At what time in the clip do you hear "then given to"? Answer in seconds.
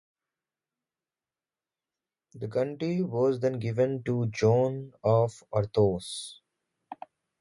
3.39-4.25